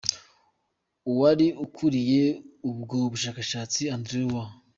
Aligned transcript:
Uwari 1.09 1.47
ukuriye 1.65 2.23
ubwo 2.69 2.95
bushakashatsi, 3.11 3.81
Andrew 3.95 4.27
W. 4.33 4.35